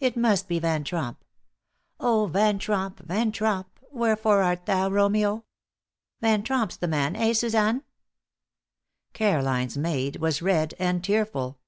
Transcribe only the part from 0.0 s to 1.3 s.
It must be Van Tromp.